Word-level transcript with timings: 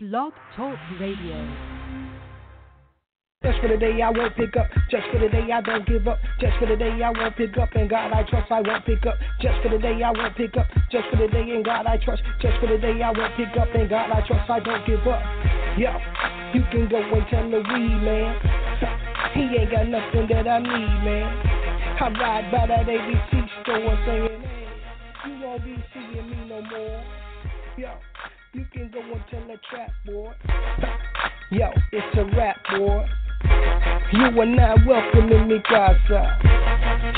Blog 0.00 0.32
Talk 0.54 0.78
Radio. 1.00 1.34
Just 3.42 3.58
for 3.58 3.66
the 3.66 3.76
day 3.76 4.00
I 4.00 4.10
won't 4.10 4.30
pick 4.36 4.54
up. 4.54 4.70
Just 4.88 5.02
for 5.10 5.18
the 5.18 5.26
day 5.28 5.50
I 5.50 5.60
don't 5.60 5.84
give 5.88 6.06
up. 6.06 6.18
Just 6.38 6.56
for 6.60 6.66
the 6.66 6.76
day 6.76 7.02
I 7.02 7.10
won't 7.10 7.34
pick 7.34 7.58
up. 7.58 7.74
And 7.74 7.90
God 7.90 8.12
I 8.12 8.22
trust 8.22 8.46
I 8.52 8.60
won't 8.60 8.86
pick 8.86 9.04
up. 9.04 9.18
Just 9.42 9.60
for 9.60 9.70
the 9.70 9.78
day 9.78 10.00
I 10.00 10.12
won't 10.12 10.36
pick 10.36 10.56
up. 10.56 10.68
Just 10.92 11.10
for 11.10 11.16
the 11.16 11.26
day 11.26 11.50
in 11.50 11.64
God 11.64 11.86
I 11.88 11.96
trust. 11.98 12.22
Just 12.40 12.60
for 12.60 12.68
the 12.68 12.78
day 12.78 13.02
I 13.02 13.10
won't 13.10 13.34
pick 13.34 13.50
up. 13.58 13.74
And 13.74 13.90
God 13.90 14.12
I 14.14 14.22
trust 14.22 14.48
I 14.48 14.60
don't 14.60 14.86
give 14.86 15.02
up. 15.02 15.18
Yo, 15.74 15.90
you 16.54 16.62
can 16.70 16.86
go 16.86 17.02
and 17.02 17.26
tell 17.26 17.50
the 17.50 17.58
weed 17.58 17.98
man. 18.06 18.38
He 19.34 19.50
ain't 19.50 19.72
got 19.72 19.88
nothing 19.88 20.28
that 20.30 20.46
I 20.46 20.58
need, 20.62 20.94
man. 21.02 21.26
I 21.98 22.06
ride 22.06 22.52
by 22.54 22.70
that 22.70 22.86
ABC 22.86 23.34
store 23.66 23.98
saying, 24.06 24.46
hey, 24.46 25.26
you 25.26 25.42
won't 25.42 25.64
be 25.64 25.74
seeing 25.92 26.30
me 26.30 26.48
no 26.48 26.62
more. 26.62 27.04
Yo, 27.76 27.90
you 28.54 28.64
can 28.72 28.90
go 28.90 29.00
and 29.00 29.22
tell 29.30 29.46
the 29.46 29.56
trap 29.68 29.90
boy. 30.06 30.32
Yo, 31.50 31.70
it's 31.92 32.16
a 32.16 32.24
rap 32.36 32.56
boy. 32.70 33.06
You 34.12 34.40
are 34.40 34.46
not 34.46 34.86
welcome 34.86 35.30
in 35.32 35.48
me 35.48 35.60
casa. 35.68 36.38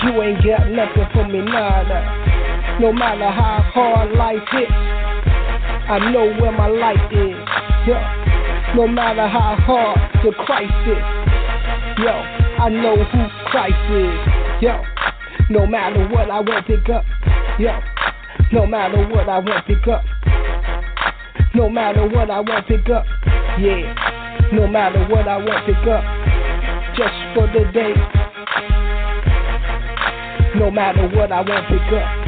You 0.04 0.22
ain't 0.22 0.44
got 0.44 0.68
nothing 0.70 1.06
for 1.12 1.28
me, 1.28 1.38
nada. 1.38 2.78
No 2.80 2.92
matter 2.92 3.30
how 3.30 3.62
hard 3.72 4.12
life 4.16 4.42
hits, 4.50 4.72
I 4.72 6.10
know 6.12 6.34
where 6.40 6.52
my 6.52 6.66
light 6.66 7.12
is. 7.12 7.36
Yo, 7.86 7.98
no 8.76 8.88
matter 8.88 9.28
how 9.28 9.56
hard 9.60 9.98
the 10.24 10.32
crisis, 10.44 11.04
yo, 11.98 12.12
I 12.58 12.68
know 12.70 12.96
who 12.96 13.50
Christ 13.50 13.74
is. 13.92 14.62
Yo, 14.62 14.82
no 15.50 15.66
matter 15.66 16.08
what 16.08 16.30
I 16.30 16.40
won't 16.40 16.66
pick 16.66 16.88
up. 16.88 17.04
Yo, 17.58 17.78
no 18.52 18.66
matter 18.66 19.06
what 19.08 19.28
I 19.28 19.38
won't 19.38 19.66
pick 19.66 19.86
up. 19.86 20.02
No 21.54 21.68
matter 21.68 22.06
what 22.08 22.30
I 22.30 22.40
won't 22.40 22.66
pick 22.66 22.88
up. 22.88 23.04
Yeah, 23.58 24.48
no 24.52 24.66
matter 24.66 25.06
what 25.08 25.26
I 25.26 25.36
won't 25.36 25.66
pick 25.66 25.76
up 25.88 26.04
just 26.96 27.14
for 27.34 27.46
the 27.46 27.70
day. 27.72 27.94
No 30.56 30.70
matter 30.70 31.08
what, 31.08 31.32
I 31.32 31.40
won't 31.40 31.66
pick 31.68 31.80
up. 31.92 32.20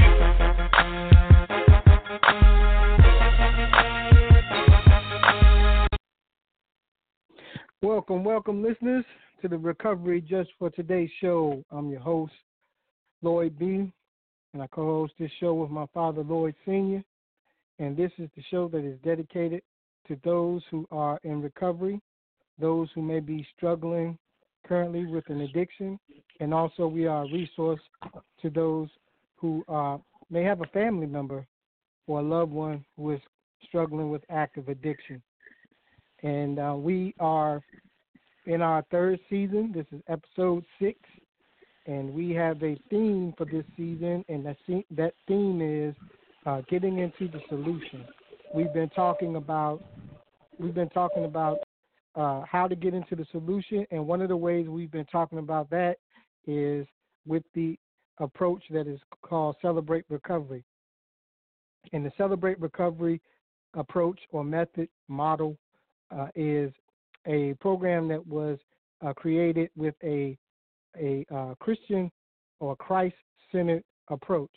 Welcome, 7.83 8.25
welcome, 8.25 8.62
listeners, 8.62 9.05
to 9.42 9.48
the 9.48 9.59
Recovery 9.59 10.20
Just 10.20 10.51
for 10.59 10.70
Today 10.70 11.11
show. 11.20 11.64
I'm 11.70 11.91
your 11.91 12.01
host, 12.01 12.33
Lloyd 13.23 13.59
B., 13.59 13.92
and 14.55 14.62
I 14.62 14.67
co 14.69 14.83
host 14.84 15.14
this 15.19 15.31
show 15.41 15.55
with 15.55 15.70
my 15.70 15.86
father, 15.92 16.23
Lloyd 16.23 16.55
Sr., 16.64 17.03
and 17.83 17.97
this 17.97 18.12
is 18.19 18.28
the 18.36 18.42
show 18.48 18.69
that 18.69 18.84
is 18.84 18.97
dedicated 19.02 19.61
to 20.06 20.16
those 20.25 20.62
who 20.70 20.86
are 20.92 21.19
in 21.25 21.42
recovery, 21.42 22.00
those 22.61 22.89
who 22.94 23.02
may 23.02 23.19
be 23.19 23.44
struggling 23.56 24.16
currently 24.64 25.05
with 25.05 25.28
an 25.30 25.41
addiction, 25.41 25.98
and 26.39 26.55
also 26.55 26.86
we 26.86 27.06
are 27.06 27.24
a 27.24 27.33
resource 27.33 27.80
to 28.41 28.50
those 28.50 28.89
who 29.34 29.64
uh, 29.69 29.98
may 30.30 30.44
have 30.44 30.61
a 30.61 30.66
family 30.66 31.06
member 31.08 31.44
or 32.06 32.20
a 32.20 32.22
loved 32.22 32.52
one 32.52 32.84
who 32.97 33.11
is 33.11 33.20
struggling 33.66 34.11
with 34.11 34.22
active 34.30 34.69
addiction. 34.69 35.20
And 36.22 36.61
uh, 36.61 36.77
we 36.78 37.17
are 37.19 37.61
in 38.46 38.62
our 38.62 38.84
third 38.92 39.19
season. 39.28 39.72
This 39.74 39.86
is 39.91 40.00
episode 40.08 40.64
six, 40.80 41.00
and 41.86 42.14
we 42.14 42.30
have 42.30 42.62
a 42.62 42.78
theme 42.91 43.34
for 43.36 43.44
this 43.44 43.64
season, 43.77 44.24
and 44.28 44.46
that 44.46 44.56
that 44.92 45.14
theme 45.27 45.61
is 45.61 45.96
uh, 46.47 46.62
getting 46.69 46.98
into 46.98 47.29
the 47.29 47.41
solution. 47.48 48.05
We've 48.55 48.73
been 48.73 48.91
talking 48.91 49.37
about 49.37 49.83
we've 50.59 50.75
been 50.75 50.91
talking 50.91 51.25
about 51.25 51.59
uh, 52.15 52.43
how 52.51 52.69
to 52.69 52.77
get 52.77 52.95
into 52.95 53.17
the 53.17 53.27
solution. 53.33 53.87
And 53.91 54.07
one 54.07 54.21
of 54.21 54.29
the 54.29 54.37
ways 54.37 54.69
we've 54.69 54.91
been 54.91 55.07
talking 55.07 55.39
about 55.39 55.70
that 55.70 55.97
is 56.47 56.87
with 57.27 57.43
the 57.55 57.79
approach 58.19 58.63
that 58.70 58.86
is 58.86 59.01
called 59.23 59.57
Celebrate 59.63 60.05
Recovery. 60.08 60.64
And 61.92 62.05
the 62.05 62.13
Celebrate 62.17 62.61
Recovery 62.61 63.20
approach 63.75 64.20
or 64.31 64.45
method 64.45 64.89
model 65.08 65.57
uh, 66.11 66.29
is 66.35 66.73
a 67.27 67.55
program 67.61 68.08
that 68.08 68.25
was 68.27 68.58
uh, 69.05 69.13
created 69.14 69.70
with 69.77 69.95
a 70.02 70.36
a 71.01 71.25
uh, 71.35 71.55
Christian 71.58 72.11
or 72.61 72.77
Christ 72.77 73.14
centered 73.51 73.83
approach. 74.08 74.51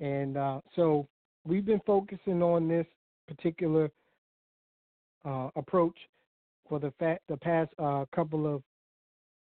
And 0.00 0.36
uh, 0.36 0.60
so 0.76 1.08
we've 1.48 1.64
been 1.64 1.80
focusing 1.86 2.42
on 2.42 2.68
this 2.68 2.86
particular 3.26 3.90
uh, 5.24 5.48
approach 5.56 5.96
for 6.68 6.78
the 6.78 6.92
fact 6.98 7.22
the 7.28 7.36
past 7.36 7.70
uh, 7.78 8.04
couple 8.14 8.52
of 8.52 8.62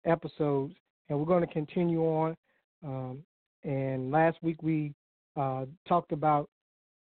episodes, 0.06 0.74
and 1.10 1.20
we're 1.20 1.26
going 1.26 1.46
to 1.46 1.54
continue 1.54 2.02
on. 2.02 2.36
Um, 2.84 3.24
and 3.64 4.10
last 4.10 4.38
week 4.42 4.64
we 4.64 4.94
uh, 5.36 5.66
talked 5.88 6.14
about 6.14 6.50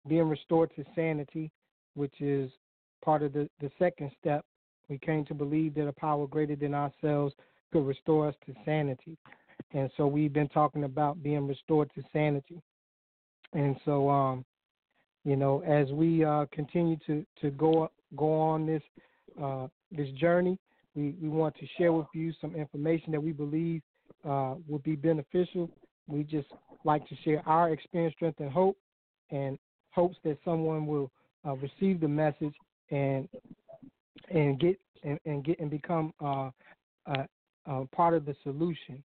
being 0.08 0.28
restored 0.28 0.70
to 0.76 0.84
sanity, 0.94 1.50
which 1.94 2.14
is 2.20 2.50
part 3.04 3.22
of 3.22 3.34
the, 3.34 3.48
the 3.60 3.70
second 3.78 4.10
step. 4.18 4.44
We 4.88 4.98
came 4.98 5.24
to 5.26 5.34
believe 5.34 5.74
that 5.74 5.86
a 5.86 5.92
power 5.92 6.26
greater 6.26 6.56
than 6.56 6.74
ourselves 6.74 7.34
could 7.72 7.86
restore 7.86 8.28
us 8.28 8.34
to 8.46 8.54
sanity. 8.64 9.18
And 9.72 9.90
so 9.96 10.06
we've 10.06 10.32
been 10.32 10.48
talking 10.48 10.84
about 10.84 11.22
being 11.22 11.46
restored 11.46 11.90
to 11.94 12.02
sanity. 12.12 12.62
And 13.52 13.76
so, 13.84 14.08
um, 14.08 14.44
you 15.24 15.36
know, 15.36 15.62
as 15.62 15.90
we 15.92 16.24
uh, 16.24 16.46
continue 16.52 16.96
to, 17.06 17.24
to 17.40 17.50
go 17.50 17.90
go 18.16 18.32
on 18.40 18.66
this 18.66 18.82
uh, 19.40 19.66
this 19.92 20.08
journey. 20.10 20.58
We, 20.96 21.14
we 21.22 21.28
want 21.28 21.54
to 21.58 21.66
share 21.78 21.92
with 21.92 22.08
you 22.12 22.32
some 22.40 22.56
information 22.56 23.12
that 23.12 23.22
we 23.22 23.32
believe 23.32 23.80
uh, 24.28 24.54
will 24.68 24.80
be 24.82 24.96
beneficial. 24.96 25.70
We 26.08 26.24
just 26.24 26.48
like 26.84 27.08
to 27.08 27.14
share 27.24 27.42
our 27.46 27.70
experience, 27.70 28.14
strength, 28.16 28.40
and 28.40 28.50
hope, 28.50 28.76
and 29.30 29.56
hopes 29.90 30.16
that 30.24 30.38
someone 30.44 30.86
will 30.86 31.10
uh, 31.46 31.54
receive 31.56 32.00
the 32.00 32.08
message 32.08 32.54
and 32.90 33.28
and 34.30 34.58
get 34.58 34.80
and, 35.04 35.18
and 35.24 35.44
get 35.44 35.60
and 35.60 35.70
become 35.70 36.12
uh, 36.24 36.50
part 37.92 38.14
of 38.14 38.24
the 38.24 38.34
solution. 38.42 39.02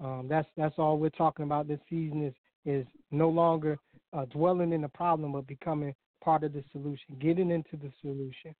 Um, 0.00 0.26
that's 0.28 0.48
that's 0.56 0.74
all 0.78 0.98
we're 0.98 1.10
talking 1.10 1.44
about 1.44 1.68
this 1.68 1.80
season 1.88 2.24
is 2.24 2.34
is 2.64 2.86
no 3.10 3.28
longer 3.28 3.78
uh, 4.12 4.24
dwelling 4.26 4.72
in 4.72 4.82
the 4.82 4.88
problem, 4.88 5.32
but 5.32 5.46
becoming 5.46 5.94
part 6.22 6.44
of 6.44 6.52
the 6.52 6.64
solution, 6.72 7.16
getting 7.20 7.50
into 7.50 7.76
the 7.76 7.90
solution. 8.00 8.54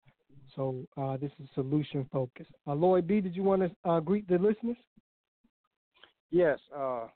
So 0.54 0.86
uh, 0.96 1.16
this 1.16 1.30
is 1.42 1.48
solution 1.54 2.06
focused. 2.12 2.50
Uh, 2.66 2.74
Lloyd 2.74 3.06
B, 3.06 3.20
did 3.20 3.36
you 3.36 3.42
want 3.42 3.62
to 3.62 3.70
uh, 3.88 4.00
greet 4.00 4.26
the 4.28 4.38
listeners? 4.38 4.76
Yes, 6.30 6.58
uh, 6.76 7.06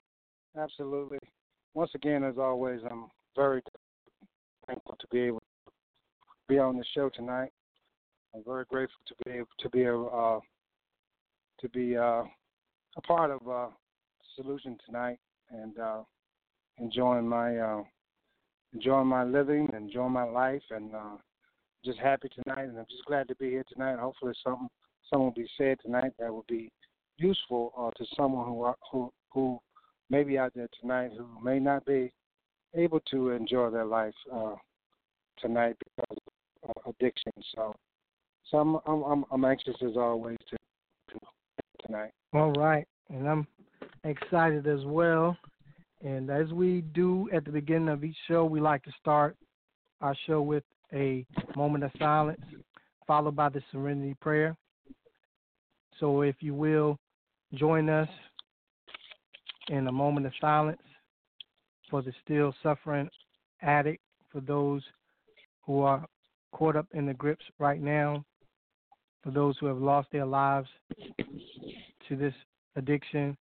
absolutely. 0.57 1.19
Once 1.73 1.91
again, 1.95 2.23
as 2.23 2.37
always, 2.37 2.81
I'm 2.89 3.05
very 3.35 3.61
thankful 4.67 4.95
to 4.99 5.07
be 5.11 5.21
able 5.21 5.39
to 5.39 5.71
be 6.47 6.59
on 6.59 6.77
the 6.77 6.85
show 6.93 7.09
tonight. 7.09 7.51
I'm 8.35 8.43
very 8.43 8.65
grateful 8.65 8.99
to 9.07 9.15
be 9.25 9.37
able 9.37 9.47
to 9.59 9.69
be 9.69 9.83
a 9.83 9.99
uh, 9.99 10.39
to 11.59 11.69
be 11.69 11.95
uh, 11.95 12.23
a 12.97 13.01
part 13.05 13.31
of 13.31 13.47
uh, 13.47 13.67
solution 14.35 14.77
tonight 14.85 15.17
and 15.51 15.73
enjoying 16.79 17.27
my 17.27 17.83
enjoying 18.73 19.07
my 19.07 19.23
living, 19.23 19.69
enjoying 19.75 20.11
my 20.11 20.23
life, 20.23 20.61
and 20.71 20.91
just 21.83 21.99
happy 21.99 22.29
tonight, 22.29 22.63
and 22.63 22.77
I'm 22.77 22.85
just 22.89 23.05
glad 23.05 23.27
to 23.27 23.35
be 23.35 23.49
here 23.49 23.63
tonight. 23.71 23.99
Hopefully, 23.99 24.33
something 24.43 24.67
something 25.09 25.25
will 25.25 25.31
be 25.31 25.49
said 25.57 25.77
tonight 25.83 26.13
that 26.19 26.31
will 26.31 26.45
be 26.47 26.71
useful 27.17 27.73
uh, 27.77 27.91
to 27.97 28.05
someone 28.15 28.47
who 28.47 28.63
are, 28.63 28.75
who 28.91 29.11
who 29.33 29.59
may 30.09 30.23
be 30.23 30.37
out 30.37 30.53
there 30.55 30.69
tonight 30.79 31.11
who 31.17 31.27
may 31.43 31.59
not 31.59 31.85
be 31.85 32.11
able 32.75 32.99
to 33.11 33.29
enjoy 33.31 33.69
their 33.69 33.85
life 33.85 34.13
uh, 34.33 34.55
tonight 35.39 35.75
because 35.79 36.17
of 36.63 36.69
uh, 36.69 36.89
addiction. 36.89 37.31
So, 37.55 37.73
so 38.49 38.57
I'm, 38.57 39.03
I'm 39.07 39.25
I'm 39.31 39.45
anxious 39.45 39.75
as 39.81 39.97
always 39.97 40.37
to 40.49 40.57
tonight. 41.85 42.11
All 42.33 42.51
right, 42.53 42.87
and 43.09 43.27
I'm 43.27 43.47
excited 44.03 44.67
as 44.67 44.85
well. 44.85 45.37
And 46.03 46.29
as 46.29 46.51
we 46.51 46.81
do 46.93 47.29
at 47.31 47.45
the 47.45 47.51
beginning 47.51 47.87
of 47.87 48.03
each 48.03 48.17
show, 48.27 48.43
we 48.43 48.59
like 48.59 48.83
to 48.83 48.91
start 48.99 49.37
our 50.01 50.15
show 50.27 50.41
with 50.41 50.63
a 50.93 51.25
moment 51.55 51.85
of 51.85 51.91
silence, 51.97 52.41
followed 53.07 53.37
by 53.37 53.47
the 53.49 53.63
serenity 53.71 54.15
prayer. 54.19 54.55
So, 55.99 56.21
if 56.21 56.35
you 56.41 56.53
will, 56.53 56.99
join 57.53 57.87
us 57.87 58.09
in 59.69 59.87
a 59.87 59.91
moment 59.91 60.25
of 60.25 60.33
silence 60.41 60.81
for 61.89 62.01
the 62.01 62.11
still 62.23 62.53
suffering 62.61 63.09
addict, 63.61 64.01
for 64.29 64.41
those 64.41 64.81
who 65.61 65.81
are 65.81 66.05
caught 66.51 66.75
up 66.75 66.87
in 66.93 67.05
the 67.05 67.13
grips 67.13 67.45
right 67.59 67.81
now, 67.81 68.25
for 69.23 69.31
those 69.31 69.55
who 69.59 69.67
have 69.67 69.77
lost 69.77 70.09
their 70.11 70.25
lives 70.25 70.67
to 72.09 72.17
this 72.17 72.33
addiction, 72.75 73.37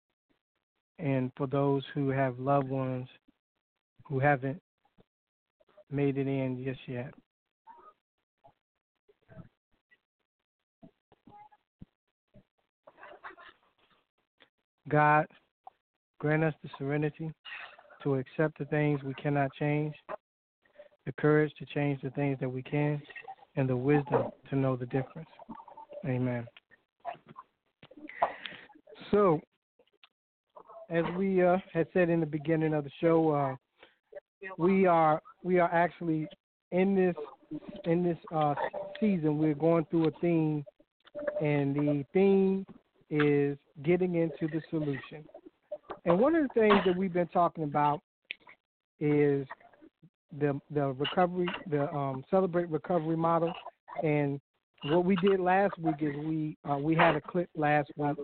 and 1.01 1.33
for 1.37 1.47
those 1.47 1.83
who 1.95 2.11
have 2.11 2.39
loved 2.39 2.69
ones 2.69 3.09
who 4.05 4.19
haven't 4.19 4.61
made 5.91 6.19
it 6.19 6.27
in 6.27 6.63
just 6.63 6.81
yet. 6.87 7.13
God, 14.89 15.27
grant 16.19 16.45
us 16.45 16.55
the 16.63 16.69
serenity 16.77 17.33
to 18.03 18.17
accept 18.17 18.59
the 18.59 18.65
things 18.67 19.03
we 19.03 19.15
cannot 19.15 19.51
change, 19.59 19.95
the 21.07 21.13
courage 21.13 21.53
to 21.59 21.67
change 21.67 22.01
the 22.03 22.11
things 22.11 22.39
that 22.41 22.49
we 22.49 22.63
can, 22.63 23.01
and 23.57 23.69
the 23.69 23.77
wisdom 23.77 24.31
to 24.49 24.57
know 24.57 24.77
the 24.77 24.87
difference. 24.87 25.29
Amen. 26.05 26.47
So, 29.11 29.41
as 30.91 31.05
we 31.17 31.45
uh, 31.45 31.57
had 31.73 31.87
said 31.93 32.11
in 32.11 32.21
the 32.21 32.27
beginning 32.27 32.75
of 32.75 32.85
the 32.85 32.91
show, 33.01 33.31
uh, 33.31 33.57
we 34.59 34.87
are 34.87 35.23
we 35.43 35.59
are 35.59 35.73
actually 35.73 36.27
in 36.73 36.95
this 36.95 37.15
in 37.85 38.03
this 38.03 38.19
uh, 38.35 38.55
season. 38.99 39.39
We're 39.39 39.55
going 39.55 39.87
through 39.91 40.09
a 40.09 40.11
theme, 40.21 40.65
and 41.41 41.75
the 41.75 42.05
theme 42.13 42.67
is 43.09 43.57
getting 43.83 44.17
into 44.17 44.47
the 44.53 44.61
solution. 44.71 45.25
And 46.05 46.19
one 46.19 46.35
of 46.35 46.43
the 46.43 46.61
things 46.61 46.81
that 46.87 46.97
we've 46.97 47.13
been 47.13 47.29
talking 47.29 47.65
about 47.65 48.01
is 48.99 49.47
the 50.39 50.61
the 50.71 50.89
recovery, 50.89 51.49
the 51.71 51.91
um, 51.93 52.25
celebrate 52.31 52.69
recovery 52.69 53.17
model, 53.17 53.53
and 54.03 54.41
what 54.85 55.05
we 55.05 55.17
did 55.17 55.41
last 55.41 55.79
week 55.79 55.97
is 56.01 56.15
we 56.17 56.57
uh, 56.69 56.77
we 56.77 56.95
had 56.95 57.17
a 57.17 57.21
clip 57.21 57.51
last 57.55 57.91
week, 57.97 58.17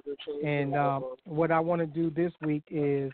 and 0.44 0.74
um, 0.74 1.14
what 1.24 1.50
I 1.50 1.60
want 1.60 1.80
to 1.80 1.86
do 1.86 2.10
this 2.10 2.32
week 2.42 2.64
is 2.70 3.12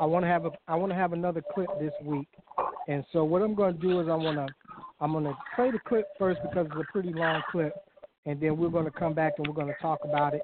I 0.00 0.04
want 0.04 0.24
to 0.24 0.28
have 0.28 0.44
a 0.44 0.50
I 0.66 0.74
want 0.74 0.92
to 0.92 0.96
have 0.96 1.12
another 1.12 1.42
clip 1.54 1.68
this 1.80 1.92
week, 2.02 2.28
and 2.86 3.04
so 3.12 3.24
what 3.24 3.42
I'm 3.42 3.54
going 3.54 3.74
to 3.74 3.80
do 3.80 4.00
is 4.00 4.08
I 4.08 4.14
want 4.14 4.36
to 4.36 4.46
I'm 5.00 5.12
going 5.12 5.24
to 5.24 5.36
play 5.56 5.70
the 5.70 5.78
clip 5.86 6.08
first 6.18 6.40
because 6.42 6.66
it's 6.66 6.88
a 6.88 6.92
pretty 6.92 7.12
long 7.12 7.42
clip, 7.50 7.74
and 8.26 8.40
then 8.40 8.56
we're 8.56 8.68
going 8.68 8.84
to 8.84 8.90
come 8.90 9.14
back 9.14 9.34
and 9.38 9.46
we're 9.46 9.54
going 9.54 9.68
to 9.68 9.80
talk 9.80 10.00
about 10.04 10.34
it. 10.34 10.42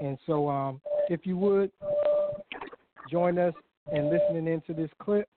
And 0.00 0.18
so 0.26 0.48
um, 0.48 0.80
if 1.08 1.26
you 1.26 1.36
would 1.38 1.70
join 3.10 3.38
us 3.38 3.54
and 3.92 4.10
listening 4.10 4.46
into 4.46 4.72
this 4.72 4.90
clip, 5.00 5.28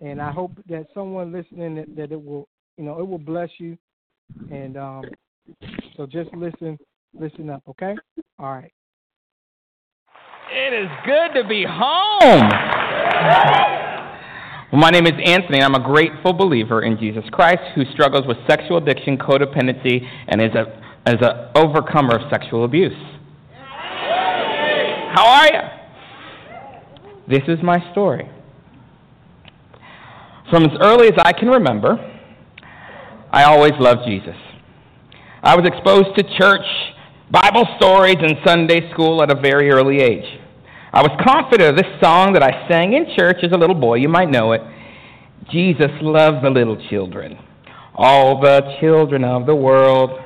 and 0.00 0.20
I 0.20 0.30
hope 0.30 0.52
that 0.68 0.86
someone 0.94 1.32
listening 1.32 1.76
that, 1.76 1.96
that 1.96 2.12
it 2.12 2.24
will 2.24 2.48
you 2.76 2.84
know 2.84 3.00
it 3.00 3.06
will 3.06 3.18
bless 3.18 3.50
you, 3.58 3.76
and 4.50 4.76
um, 4.76 5.04
so 5.96 6.06
just 6.06 6.32
listen, 6.34 6.78
listen 7.12 7.50
up, 7.50 7.62
okay? 7.68 7.94
All 8.38 8.52
right. 8.52 8.72
It 10.52 10.72
is 10.72 10.88
good 11.06 11.40
to 11.40 11.48
be 11.48 11.64
home. 11.68 12.50
Well, 14.70 14.80
my 14.80 14.90
name 14.90 15.06
is 15.06 15.14
Anthony. 15.24 15.62
I'm 15.62 15.74
a 15.74 15.82
grateful 15.82 16.32
believer 16.32 16.82
in 16.82 16.98
Jesus 16.98 17.24
Christ 17.32 17.62
who 17.74 17.84
struggles 17.92 18.26
with 18.26 18.36
sexual 18.48 18.78
addiction, 18.78 19.16
codependency, 19.16 20.06
and 20.28 20.40
is 20.40 20.54
a 20.54 20.80
as 21.06 21.16
an 21.20 21.50
overcomer 21.54 22.16
of 22.16 22.30
sexual 22.30 22.64
abuse. 22.64 22.96
How 25.12 25.26
are 25.26 25.46
you? 25.46 25.60
This 27.28 27.42
is 27.46 27.58
my 27.62 27.78
story. 27.92 28.28
From 30.50 30.64
as 30.64 30.76
early 30.80 31.08
as 31.08 31.14
I 31.18 31.32
can 31.32 31.48
remember, 31.48 31.98
I 33.32 33.44
always 33.44 33.72
loved 33.78 34.02
Jesus. 34.06 34.36
I 35.44 35.56
was 35.56 35.66
exposed 35.66 36.16
to 36.16 36.22
church, 36.38 36.64
Bible 37.30 37.66
stories, 37.76 38.16
and 38.18 38.38
Sunday 38.46 38.90
school 38.90 39.22
at 39.22 39.30
a 39.30 39.38
very 39.38 39.70
early 39.70 40.00
age. 40.00 40.24
I 40.90 41.02
was 41.02 41.10
confident 41.22 41.68
of 41.68 41.76
this 41.76 42.00
song 42.02 42.32
that 42.32 42.42
I 42.42 42.66
sang 42.66 42.94
in 42.94 43.14
church 43.14 43.36
as 43.42 43.52
a 43.52 43.58
little 43.58 43.78
boy. 43.78 43.96
You 43.96 44.08
might 44.08 44.30
know 44.30 44.52
it. 44.52 44.62
Jesus 45.52 45.90
loves 46.00 46.38
the 46.42 46.48
little 46.48 46.78
children, 46.88 47.36
all 47.94 48.40
the 48.40 48.74
children 48.80 49.22
of 49.22 49.44
the 49.44 49.54
world, 49.54 50.18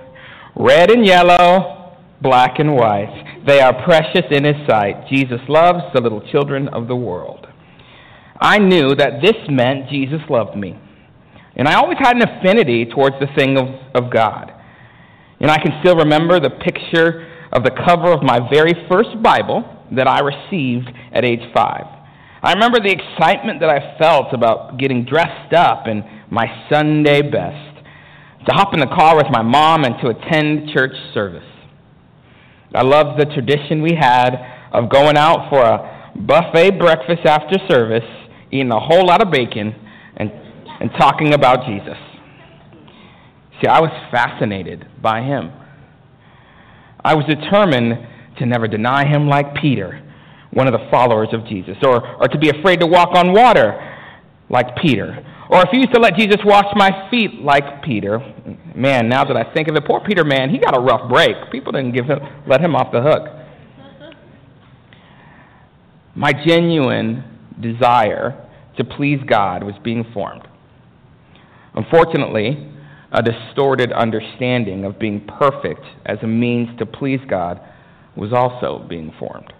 red 0.54 0.92
and 0.92 1.04
yellow, 1.04 1.96
black 2.22 2.60
and 2.60 2.76
white. 2.76 3.42
They 3.44 3.58
are 3.60 3.74
precious 3.82 4.26
in 4.30 4.44
His 4.44 4.68
sight. 4.68 5.08
Jesus 5.10 5.40
loves 5.48 5.82
the 5.94 6.00
little 6.00 6.22
children 6.30 6.68
of 6.68 6.86
the 6.86 6.94
world. 6.94 7.48
I 8.40 8.58
knew 8.58 8.94
that 8.94 9.20
this 9.20 9.34
meant 9.48 9.90
Jesus 9.90 10.20
loved 10.30 10.56
me. 10.56 10.78
And 11.56 11.66
I 11.66 11.74
always 11.74 11.98
had 11.98 12.14
an 12.14 12.22
affinity 12.22 12.84
towards 12.84 13.16
the 13.18 13.26
thing 13.36 13.58
of, 13.58 13.66
of 13.96 14.12
God. 14.12 14.52
And 15.40 15.50
I 15.50 15.58
can 15.58 15.80
still 15.80 15.96
remember 15.96 16.40
the 16.40 16.50
picture 16.50 17.26
of 17.52 17.62
the 17.62 17.70
cover 17.70 18.12
of 18.12 18.22
my 18.22 18.40
very 18.52 18.74
first 18.90 19.22
Bible 19.22 19.64
that 19.92 20.06
I 20.06 20.20
received 20.20 20.88
at 21.12 21.24
age 21.24 21.42
five. 21.54 21.86
I 22.42 22.52
remember 22.52 22.78
the 22.78 22.92
excitement 22.92 23.60
that 23.60 23.70
I 23.70 23.98
felt 23.98 24.32
about 24.32 24.78
getting 24.78 25.04
dressed 25.04 25.52
up 25.54 25.86
in 25.86 26.04
my 26.30 26.46
Sunday 26.70 27.22
best, 27.22 27.84
to 28.46 28.54
hop 28.54 28.74
in 28.74 28.80
the 28.80 28.86
car 28.86 29.16
with 29.16 29.26
my 29.30 29.42
mom 29.42 29.84
and 29.84 29.96
to 30.02 30.08
attend 30.08 30.70
church 30.70 30.94
service. 31.14 31.44
I 32.74 32.82
loved 32.82 33.20
the 33.20 33.24
tradition 33.26 33.82
we 33.82 33.94
had 33.98 34.36
of 34.72 34.90
going 34.90 35.16
out 35.16 35.48
for 35.50 35.62
a 35.62 36.12
buffet 36.16 36.78
breakfast 36.78 37.24
after 37.24 37.56
service, 37.68 38.04
eating 38.50 38.70
a 38.70 38.78
whole 38.80 39.06
lot 39.06 39.22
of 39.22 39.32
bacon, 39.32 39.74
and, 40.16 40.30
and 40.80 40.90
talking 40.98 41.32
about 41.32 41.66
Jesus. 41.66 41.96
See, 43.60 43.66
I 43.66 43.80
was 43.80 43.90
fascinated 44.10 44.86
by 45.02 45.22
him. 45.22 45.52
I 47.04 47.14
was 47.14 47.24
determined 47.26 48.06
to 48.38 48.46
never 48.46 48.68
deny 48.68 49.06
him 49.06 49.28
like 49.28 49.54
Peter, 49.54 50.02
one 50.52 50.66
of 50.66 50.72
the 50.72 50.88
followers 50.90 51.28
of 51.32 51.46
Jesus, 51.46 51.76
or, 51.82 52.06
or 52.20 52.28
to 52.28 52.38
be 52.38 52.50
afraid 52.50 52.80
to 52.80 52.86
walk 52.86 53.10
on 53.14 53.32
water 53.32 53.84
like 54.48 54.76
Peter, 54.76 55.24
or 55.50 55.60
refuse 55.62 55.88
to 55.92 56.00
let 56.00 56.14
Jesus 56.14 56.38
wash 56.44 56.66
my 56.76 57.08
feet 57.10 57.34
like 57.42 57.82
Peter. 57.82 58.18
Man, 58.74 59.08
now 59.08 59.24
that 59.24 59.36
I 59.36 59.52
think 59.52 59.68
of 59.68 59.76
it, 59.76 59.84
poor 59.84 60.00
Peter, 60.00 60.24
man, 60.24 60.50
he 60.50 60.58
got 60.58 60.76
a 60.76 60.80
rough 60.80 61.10
break. 61.10 61.34
People 61.50 61.72
didn't 61.72 61.92
give 61.92 62.06
him, 62.06 62.18
let 62.46 62.60
him 62.60 62.74
off 62.76 62.92
the 62.92 63.02
hook. 63.02 63.38
My 66.14 66.32
genuine 66.32 67.24
desire 67.60 68.48
to 68.76 68.84
please 68.84 69.20
God 69.28 69.62
was 69.62 69.74
being 69.82 70.04
formed. 70.14 70.46
Unfortunately, 71.74 72.72
a 73.12 73.22
distorted 73.22 73.92
understanding 73.92 74.84
of 74.84 74.98
being 74.98 75.26
perfect 75.26 75.84
as 76.04 76.18
a 76.22 76.26
means 76.26 76.68
to 76.78 76.86
please 76.86 77.20
God 77.28 77.60
was 78.16 78.32
also 78.32 78.84
being 78.88 79.12
formed. 79.18 79.52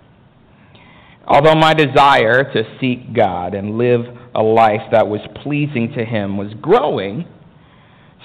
Although 1.26 1.54
my 1.54 1.74
desire 1.74 2.50
to 2.52 2.78
seek 2.80 3.14
God 3.14 3.54
and 3.54 3.76
live 3.76 4.00
a 4.34 4.42
life 4.42 4.82
that 4.92 5.06
was 5.06 5.20
pleasing 5.42 5.92
to 5.96 6.04
Him 6.04 6.36
was 6.36 6.52
growing, 6.60 7.26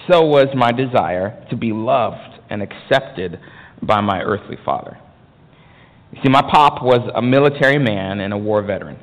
so 0.09 0.25
was 0.25 0.47
my 0.55 0.71
desire 0.71 1.45
to 1.49 1.55
be 1.55 1.71
loved 1.71 2.39
and 2.49 2.61
accepted 2.61 3.39
by 3.81 4.01
my 4.01 4.21
earthly 4.21 4.57
father. 4.65 4.97
You 6.11 6.21
see, 6.23 6.29
my 6.29 6.41
pop 6.41 6.83
was 6.83 7.09
a 7.15 7.21
military 7.21 7.79
man 7.79 8.19
and 8.19 8.33
a 8.33 8.37
war 8.37 8.61
veteran. 8.61 8.99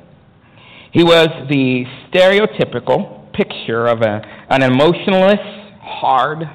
He 0.91 1.03
was 1.03 1.27
the 1.49 1.85
stereotypical 2.09 3.31
picture 3.33 3.87
of 3.87 4.01
a, 4.01 4.21
an 4.49 4.63
emotionless, 4.63 5.39
hard, 5.91 6.49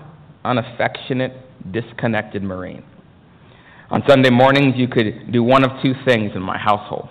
unaffectionate, 0.44 1.32
disconnected 1.72 2.42
Marine. 2.42 2.82
On 3.90 4.02
Sunday 4.08 4.30
mornings, 4.30 4.74
you 4.76 4.88
could 4.88 5.30
do 5.30 5.42
one 5.42 5.64
of 5.64 5.70
two 5.82 5.94
things 6.04 6.32
in 6.34 6.42
my 6.42 6.58
household. 6.58 7.10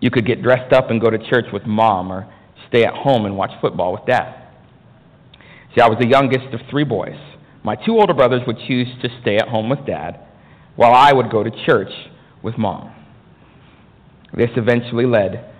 You 0.00 0.10
could 0.10 0.26
get 0.26 0.42
dressed 0.42 0.72
up 0.72 0.90
and 0.90 1.00
go 1.00 1.10
to 1.10 1.18
church 1.18 1.46
with 1.52 1.66
mom, 1.66 2.12
or 2.12 2.32
stay 2.68 2.84
at 2.84 2.94
home 2.94 3.24
and 3.24 3.36
watch 3.36 3.50
football 3.60 3.92
with 3.92 4.06
dad. 4.06 4.42
See, 5.74 5.80
I 5.80 5.88
was 5.88 5.98
the 6.00 6.08
youngest 6.08 6.54
of 6.54 6.60
three 6.70 6.84
boys. 6.84 7.18
My 7.64 7.74
two 7.74 7.98
older 7.98 8.14
brothers 8.14 8.42
would 8.46 8.58
choose 8.68 8.88
to 9.02 9.08
stay 9.20 9.36
at 9.36 9.48
home 9.48 9.68
with 9.68 9.84
dad, 9.84 10.20
while 10.76 10.94
I 10.94 11.12
would 11.12 11.30
go 11.30 11.42
to 11.42 11.50
church 11.64 11.90
with 12.42 12.56
mom. 12.56 12.92
This 14.36 14.50
eventually 14.56 15.06
led 15.06 15.52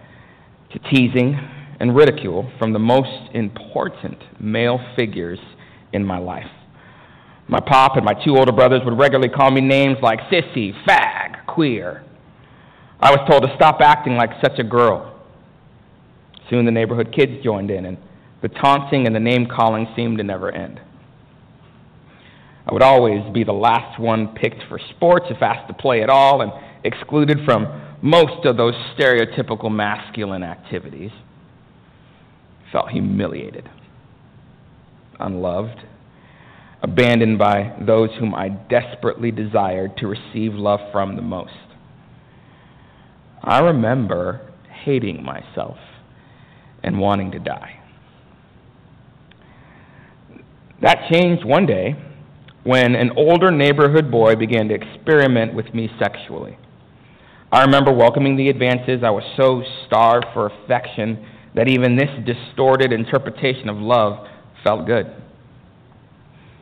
to 0.73 0.79
teasing 0.91 1.39
and 1.81 1.97
ridicule 1.97 2.51
from 2.59 2.73
the 2.73 2.79
most 2.79 3.35
important 3.35 4.19
male 4.41 4.79
figures 4.97 5.39
in 5.93 6.05
my 6.05 6.19
life. 6.19 6.51
My 7.49 7.61
pop 7.61 7.97
and 7.97 8.05
my 8.05 8.15
two 8.25 8.37
older 8.37 8.53
brothers 8.53 8.83
would 8.85 8.99
regularly 8.99 9.29
call 9.29 9.51
me 9.51 9.61
names 9.61 9.99
like 10.03 10.21
sissy, 10.33 10.73
fag, 10.85 11.47
queer. 11.47 12.05
I 12.99 13.11
was 13.11 13.21
told 13.31 13.43
to 13.43 13.55
stop 13.55 13.81
acting 13.81 14.17
like 14.17 14.31
such 14.43 14.59
a 14.59 14.65
girl. 14.65 15.21
Soon 16.51 16.65
the 16.65 16.73
neighborhood 16.73 17.15
kids 17.15 17.43
joined 17.45 17.71
in, 17.71 17.85
and 17.85 17.99
the 18.43 18.49
taunting 18.49 19.07
and 19.07 19.15
the 19.15 19.21
name 19.21 19.47
calling 19.47 19.87
seemed 19.95 20.19
to 20.19 20.25
never 20.25 20.51
end. 20.51 20.81
I 22.69 22.73
would 22.73 22.83
always 22.83 23.23
be 23.33 23.45
the 23.45 23.53
last 23.53 24.01
one 24.01 24.35
picked 24.35 24.65
for 24.69 24.81
sports 24.97 25.27
if 25.31 25.41
asked 25.41 25.69
to 25.69 25.75
play 25.75 26.03
at 26.03 26.11
all, 26.11 26.43
and 26.43 26.53
excluded 26.83 27.39
from 27.45 27.83
most 28.03 28.45
of 28.45 28.57
those 28.57 28.75
stereotypical 28.99 29.71
masculine 29.71 30.43
activities. 30.43 31.11
Felt 32.73 32.91
humiliated 32.91 33.69
unloved, 35.21 35.81
abandoned 36.83 37.39
by 37.39 37.77
those 37.81 38.11
whom 38.19 38.35
I 38.35 38.49
desperately 38.49 39.31
desired 39.31 39.97
to 39.99 40.07
receive 40.07 40.55
love 40.55 40.81
from 40.93 41.17
the 41.17 41.23
most. 41.23 41.53
I 43.43 43.61
remember 43.61 44.53
hating 44.85 45.23
myself 45.23 45.77
and 46.83 46.99
wanting 46.99 47.33
to 47.33 47.39
die. 47.39 47.81
That 50.83 51.09
changed 51.11 51.45
one 51.45 51.67
day 51.67 51.97
when 52.65 52.95
an 52.95 53.13
older 53.17 53.51
neighborhood 53.51 54.11
boy 54.11 54.35
began 54.35 54.69
to 54.69 54.75
experiment 54.75 55.55
with 55.55 55.73
me 55.73 55.89
sexually. 55.99 56.59
I 57.51 57.63
remember 57.63 57.93
welcoming 57.93 58.37
the 58.37 58.49
advances. 58.49 59.03
I 59.05 59.11
was 59.11 59.23
so 59.37 59.63
starved 59.87 60.27
for 60.35 60.47
affection 60.47 61.25
that 61.55 61.69
even 61.69 61.97
this 61.97 62.11
distorted 62.27 62.93
interpretation 62.93 63.69
of 63.69 63.77
love 63.77 64.27
felt 64.67 64.85
good. 64.85 65.07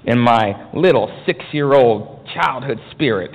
In 0.05 0.19
my 0.19 0.69
little 0.75 1.11
six 1.25 1.43
year 1.53 1.73
old 1.73 2.27
childhood 2.35 2.79
spirit, 2.91 3.31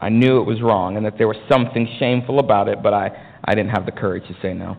I 0.00 0.10
knew 0.10 0.40
it 0.40 0.44
was 0.44 0.62
wrong 0.62 0.96
and 0.96 1.04
that 1.04 1.18
there 1.18 1.26
was 1.26 1.36
something 1.50 1.88
shameful 1.98 2.38
about 2.38 2.68
it, 2.68 2.84
but 2.84 2.94
I, 2.94 3.10
I 3.44 3.56
didn't 3.56 3.70
have 3.70 3.84
the 3.84 3.90
courage 3.90 4.22
to 4.28 4.36
say 4.40 4.54
no. 4.54 4.76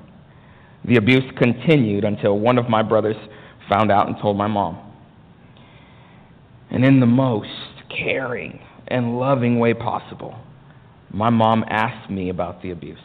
The 0.86 0.96
abuse 0.96 1.30
continued 1.38 2.06
until 2.06 2.40
one 2.40 2.58
of 2.58 2.70
my 2.70 2.82
brothers 2.82 3.18
found 3.68 3.92
out 3.92 4.08
and 4.08 4.16
told 4.22 4.38
my 4.38 4.48
mom. 4.48 4.80
And 6.72 6.86
in 6.86 7.02
the 7.02 7.06
most 7.06 7.50
caring 7.90 8.62
and 8.88 9.20
loving 9.20 9.60
way 9.60 9.74
possible, 9.74 10.40
my 11.12 11.30
mom 11.30 11.66
asked 11.68 12.10
me 12.10 12.30
about 12.30 12.62
the 12.62 12.72
abuse. 12.72 12.98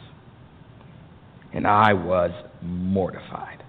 And 1.53 1.67
I 1.67 1.91
was 1.91 2.31
mortified. 2.61 3.61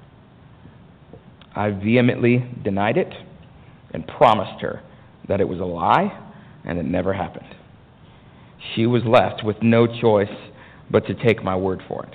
I 1.57 1.71
vehemently 1.71 2.45
denied 2.63 2.99
it 2.99 3.13
and 3.93 4.07
promised 4.07 4.61
her 4.61 4.83
that 5.27 5.41
it 5.41 5.49
was 5.49 5.59
a 5.59 5.65
lie 5.65 6.23
and 6.65 6.79
it 6.79 6.85
never 6.85 7.15
happened. 7.15 7.55
She 8.75 8.87
was 8.87 9.03
left 9.05 9.43
with 9.43 9.57
no 9.63 9.87
choice 9.87 10.29
but 10.91 11.07
to 11.07 11.15
take 11.15 11.43
my 11.43 11.57
word 11.57 11.83
for 11.89 12.05
it. 12.05 12.15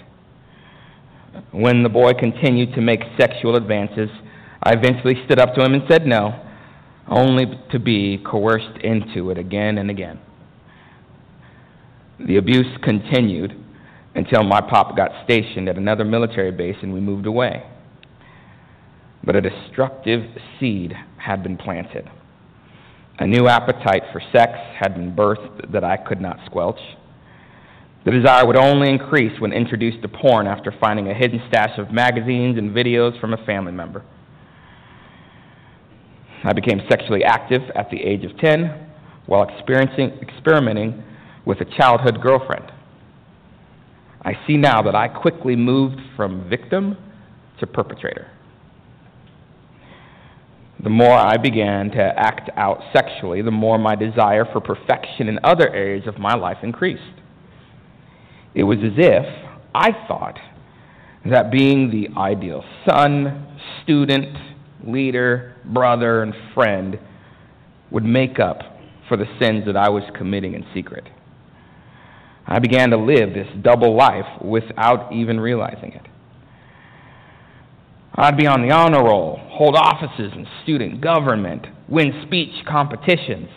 When 1.51 1.81
the 1.81 1.89
boy 1.89 2.13
continued 2.13 2.75
to 2.75 2.81
make 2.81 2.99
sexual 3.19 3.55
advances, 3.55 4.09
I 4.61 4.73
eventually 4.73 5.15
stood 5.25 5.39
up 5.39 5.55
to 5.55 5.63
him 5.63 5.73
and 5.73 5.83
said 5.89 6.05
no, 6.05 6.39
only 7.07 7.45
to 7.71 7.79
be 7.79 8.19
coerced 8.23 8.77
into 8.83 9.31
it 9.31 9.37
again 9.37 9.77
and 9.79 9.89
again. 9.89 10.19
The 12.19 12.37
abuse 12.37 12.77
continued 12.83 13.55
until 14.13 14.43
my 14.43 14.61
pop 14.61 14.95
got 14.95 15.11
stationed 15.23 15.67
at 15.67 15.77
another 15.77 16.05
military 16.05 16.51
base 16.51 16.75
and 16.83 16.93
we 16.93 16.99
moved 16.99 17.25
away. 17.25 17.63
But 19.23 19.35
a 19.35 19.41
destructive 19.41 20.23
seed 20.59 20.93
had 21.17 21.43
been 21.43 21.57
planted. 21.57 22.09
A 23.19 23.27
new 23.27 23.47
appetite 23.47 24.03
for 24.11 24.21
sex 24.33 24.53
had 24.79 24.95
been 24.95 25.15
birthed 25.15 25.71
that 25.71 25.83
I 25.83 25.97
could 25.97 26.19
not 26.19 26.39
squelch. 26.45 26.79
The 28.03 28.11
desire 28.11 28.47
would 28.47 28.55
only 28.55 28.89
increase 28.89 29.39
when 29.39 29.53
introduced 29.53 30.01
to 30.01 30.07
porn 30.07 30.47
after 30.47 30.73
finding 30.79 31.07
a 31.07 31.13
hidden 31.13 31.39
stash 31.47 31.77
of 31.77 31.91
magazines 31.91 32.57
and 32.57 32.71
videos 32.71 33.19
from 33.21 33.33
a 33.33 33.45
family 33.45 33.71
member. 33.71 34.03
I 36.43 36.53
became 36.53 36.81
sexually 36.89 37.23
active 37.23 37.61
at 37.75 37.91
the 37.91 38.01
age 38.01 38.23
of 38.23 38.35
10 38.39 38.87
while 39.27 39.43
experiencing, 39.43 40.17
experimenting 40.21 41.03
with 41.45 41.61
a 41.61 41.65
childhood 41.77 42.19
girlfriend. 42.21 42.71
I 44.23 44.33
see 44.47 44.57
now 44.57 44.81
that 44.81 44.95
I 44.95 45.07
quickly 45.07 45.55
moved 45.55 45.99
from 46.15 46.49
victim 46.49 46.97
to 47.59 47.67
perpetrator. 47.67 48.27
The 50.83 50.89
more 50.89 51.13
I 51.13 51.37
began 51.37 51.91
to 51.91 52.01
act 52.01 52.49
out 52.57 52.81
sexually, 52.93 53.41
the 53.43 53.51
more 53.51 53.77
my 53.77 53.95
desire 53.95 54.45
for 54.51 54.59
perfection 54.59 55.27
in 55.27 55.39
other 55.43 55.69
areas 55.69 56.07
of 56.07 56.17
my 56.17 56.33
life 56.33 56.57
increased. 56.63 57.03
It 58.55 58.63
was 58.63 58.79
as 58.79 58.93
if 58.97 59.25
I 59.75 59.91
thought 60.07 60.39
that 61.29 61.51
being 61.51 61.91
the 61.91 62.19
ideal 62.19 62.63
son, 62.89 63.59
student, 63.83 64.35
leader, 64.85 65.55
brother, 65.65 66.23
and 66.23 66.33
friend 66.55 66.99
would 67.91 68.03
make 68.03 68.39
up 68.39 68.59
for 69.07 69.17
the 69.17 69.25
sins 69.39 69.65
that 69.67 69.77
I 69.77 69.89
was 69.89 70.03
committing 70.17 70.55
in 70.55 70.65
secret. 70.73 71.07
I 72.47 72.57
began 72.59 72.89
to 72.89 72.97
live 72.97 73.33
this 73.33 73.47
double 73.61 73.95
life 73.95 74.41
without 74.41 75.13
even 75.13 75.39
realizing 75.39 75.91
it. 75.91 76.07
I'd 78.13 78.37
be 78.37 78.45
on 78.45 78.61
the 78.61 78.73
honor 78.73 79.03
roll, 79.03 79.39
hold 79.41 79.75
offices 79.75 80.33
in 80.35 80.45
student 80.63 81.01
government, 81.01 81.65
win 81.87 82.23
speech 82.25 82.65
competitions, 82.67 83.47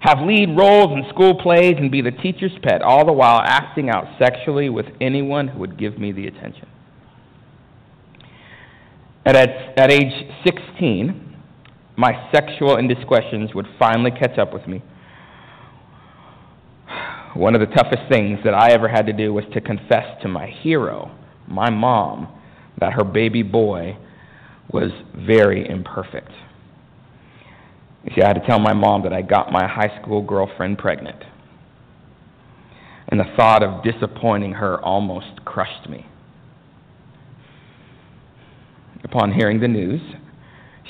have 0.00 0.18
lead 0.20 0.56
roles 0.56 0.92
in 0.92 1.04
school 1.10 1.34
plays, 1.40 1.74
and 1.78 1.90
be 1.90 2.00
the 2.00 2.10
teacher's 2.10 2.52
pet, 2.62 2.82
all 2.82 3.04
the 3.04 3.12
while 3.12 3.40
acting 3.44 3.90
out 3.90 4.06
sexually 4.18 4.68
with 4.68 4.86
anyone 5.00 5.48
who 5.48 5.58
would 5.60 5.78
give 5.78 5.98
me 5.98 6.10
the 6.10 6.26
attention. 6.26 6.66
At, 9.24 9.36
at, 9.36 9.78
at 9.78 9.92
age 9.92 10.12
16, 10.44 11.36
my 11.96 12.28
sexual 12.34 12.78
indiscretions 12.78 13.54
would 13.54 13.66
finally 13.78 14.10
catch 14.10 14.38
up 14.38 14.52
with 14.52 14.66
me. 14.66 14.82
One 17.34 17.54
of 17.54 17.60
the 17.60 17.74
toughest 17.74 18.10
things 18.10 18.40
that 18.44 18.54
I 18.54 18.72
ever 18.72 18.88
had 18.88 19.06
to 19.06 19.12
do 19.12 19.32
was 19.32 19.44
to 19.52 19.60
confess 19.60 20.20
to 20.22 20.28
my 20.28 20.46
hero, 20.46 21.16
my 21.46 21.70
mom, 21.70 22.28
that 22.82 22.94
her 22.94 23.04
baby 23.04 23.44
boy 23.44 23.96
was 24.72 24.90
very 25.14 25.68
imperfect. 25.68 26.32
You 28.02 28.12
see, 28.12 28.22
I 28.22 28.26
had 28.26 28.32
to 28.40 28.44
tell 28.44 28.58
my 28.58 28.72
mom 28.72 29.04
that 29.04 29.12
I 29.12 29.22
got 29.22 29.52
my 29.52 29.68
high 29.68 30.00
school 30.02 30.20
girlfriend 30.20 30.78
pregnant. 30.78 31.22
And 33.06 33.20
the 33.20 33.32
thought 33.36 33.62
of 33.62 33.84
disappointing 33.84 34.54
her 34.54 34.80
almost 34.80 35.44
crushed 35.44 35.88
me. 35.88 36.06
Upon 39.04 39.32
hearing 39.32 39.60
the 39.60 39.68
news, 39.68 40.00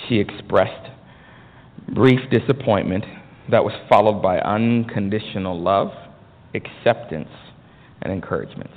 she 0.09 0.19
expressed 0.19 0.91
brief 1.95 2.21
disappointment 2.31 3.05
that 3.51 3.63
was 3.63 3.75
followed 3.91 4.23
by 4.23 4.39
unconditional 4.39 5.61
love, 5.61 5.91
acceptance, 6.55 7.29
and 8.01 8.11
encouragement. 8.11 8.71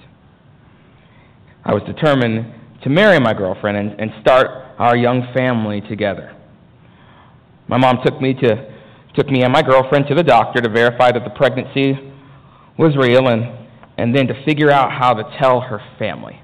I 1.63 1.73
was 1.73 1.83
determined 1.83 2.64
to 2.85 2.91
marry 2.91 3.19
my 3.19 3.33
girlfriend 3.33 3.77
and, 3.77 3.99
and 3.99 4.11
start 4.21 4.47
our 4.77 4.95
young 4.95 5.27
family 5.33 5.81
together. 5.81 6.31
My 7.67 7.77
mom 7.77 7.97
took 8.05 8.21
me 8.21 8.35
to 8.35 8.75
took 9.15 9.27
me 9.27 9.41
and 9.41 9.51
my 9.51 9.63
girlfriend 9.63 10.05
to 10.07 10.13
the 10.13 10.21
doctor 10.21 10.61
to 10.61 10.69
verify 10.69 11.11
that 11.11 11.23
the 11.23 11.31
pregnancy 11.31 11.93
was 12.77 12.95
real 12.95 13.29
and, 13.29 13.67
and 13.97 14.15
then 14.15 14.27
to 14.27 14.45
figure 14.45 14.69
out 14.69 14.91
how 14.91 15.13
to 15.13 15.23
tell 15.39 15.61
her 15.61 15.79
family. 15.97 16.39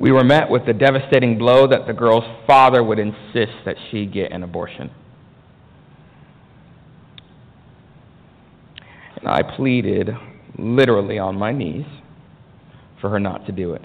We 0.00 0.10
were 0.10 0.24
met 0.24 0.50
with 0.50 0.66
the 0.66 0.72
devastating 0.72 1.38
blow 1.38 1.68
that 1.68 1.86
the 1.86 1.92
girl's 1.92 2.24
father 2.46 2.82
would 2.82 2.98
insist 2.98 3.52
that 3.66 3.76
she 3.90 4.04
get 4.04 4.32
an 4.32 4.42
abortion. 4.42 4.90
And 9.16 9.28
I 9.28 9.42
pleaded 9.42 10.08
literally 10.58 11.18
on 11.18 11.36
my 11.36 11.52
knees 11.52 11.84
for 13.00 13.10
her 13.10 13.20
not 13.20 13.46
to 13.46 13.52
do 13.52 13.74
it. 13.74 13.82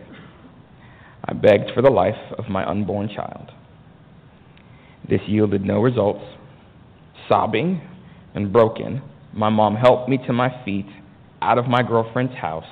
I 1.27 1.34
begged 1.34 1.72
for 1.74 1.82
the 1.82 1.89
life 1.89 2.13
of 2.38 2.48
my 2.50 2.63
unborn 2.70 3.10
child. 3.10 3.51
This 5.10 5.22
yielded 5.27 5.63
no 5.63 5.82
results. 5.82 6.24
Sobbing 7.27 7.82
and 8.36 8.53
broken, 8.53 9.01
my 9.34 9.50
mom 9.50 9.75
helped 9.75 10.08
me 10.08 10.17
to 10.27 10.34
my 10.34 10.50
feet 10.63 10.86
out 11.41 11.58
of 11.58 11.67
my 11.67 11.82
girlfriend's 11.82 12.36
house 12.36 12.63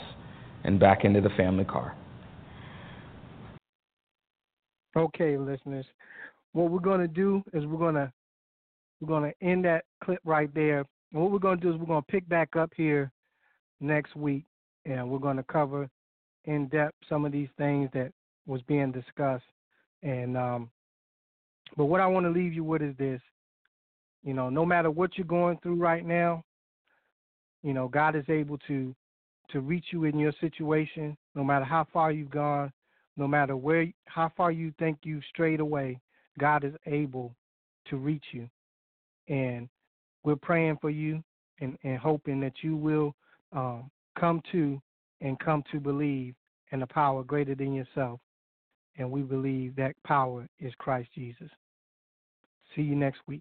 and 0.64 0.80
back 0.80 1.04
into 1.04 1.22
the 1.22 1.30
family 1.32 1.66
car. 1.66 1.96
Okay, 4.96 5.38
listeners. 5.38 5.86
What 6.52 6.70
we're 6.70 6.80
going 6.80 7.02
to 7.02 7.08
do 7.08 7.44
is 7.54 7.66
we're 7.66 7.80
going 7.80 7.96
to 7.96 8.12
we're 9.02 9.32
to 9.32 9.46
end 9.46 9.66
that 9.66 9.86
clip 10.04 10.20
right 10.24 10.54
there. 10.54 10.86
And 11.12 11.22
what 11.22 11.32
we're 11.32 11.40
going 11.40 11.60
to 11.60 11.62
do 11.62 11.74
is 11.74 11.80
we're 11.80 11.88
going 11.88 12.04
to 12.04 12.12
pick 12.12 12.28
back 12.30 12.56
up 12.56 12.72
here 12.76 13.12
next 13.82 14.16
week 14.16 14.46
and 14.86 15.10
we're 15.10 15.20
going 15.20 15.38
to 15.38 15.44
cover 15.44 15.90
in 16.46 16.68
depth 16.68 16.96
some 17.10 17.26
of 17.26 17.32
these 17.32 17.50
things 17.58 17.90
that 17.94 18.12
was 18.46 18.62
being 18.64 18.92
discussed. 18.92 19.46
And 20.02 20.38
um, 20.38 20.70
but 21.78 21.86
what 21.86 22.02
I 22.02 22.08
want 22.08 22.26
to 22.26 22.30
leave 22.30 22.54
you 22.54 22.64
with 22.64 22.82
is 22.82 22.96
this: 22.98 23.22
you 24.24 24.34
know, 24.34 24.50
no 24.50 24.66
matter 24.66 24.92
what 24.92 25.18
you're 25.18 25.26
going 25.26 25.58
through 25.64 25.76
right 25.76 26.06
now, 26.06 26.44
you 27.64 27.74
know, 27.74 27.88
God 27.88 28.16
is 28.16 28.26
able 28.30 28.58
to 28.68 28.94
to 29.50 29.62
reach 29.62 29.86
you 29.92 30.06
in 30.06 30.18
your 30.18 30.34
situation, 30.42 31.16
no 31.36 31.44
matter 31.44 31.66
how 31.66 31.86
far 31.94 32.12
you've 32.12 32.32
gone, 32.32 32.72
no 33.18 33.28
matter 33.28 33.56
where 33.56 33.88
how 34.06 34.32
far 34.36 34.52
you 34.52 34.74
think 34.80 35.00
you've 35.04 35.24
strayed 35.30 35.60
away. 35.60 36.00
God 36.40 36.64
is 36.64 36.74
able 36.88 37.36
to 37.90 37.98
reach 37.98 38.24
you, 38.32 38.50
and 39.28 39.70
we're 40.24 40.36
praying 40.36 40.78
for 40.82 40.90
you 40.90 41.24
and, 41.60 41.78
and 41.84 41.98
hoping 41.98 42.40
that 42.40 42.54
you 42.62 42.76
will 42.76 43.14
um, 43.52 43.90
come 44.20 44.42
to 44.52 44.82
and 45.22 45.40
come 45.40 45.64
to 45.72 45.80
believe 45.80 46.34
in 46.72 46.82
a 46.82 46.88
power 46.88 47.24
greater 47.24 47.56
than 47.56 47.74
yourself 47.74 48.20
and 48.98 49.10
we 49.10 49.22
believe 49.22 49.76
that 49.76 49.96
power 50.06 50.48
is 50.60 50.74
Christ 50.78 51.10
Jesus. 51.16 51.50
See 52.76 52.82
you 52.82 52.96
next 52.96 53.20
week. 53.28 53.32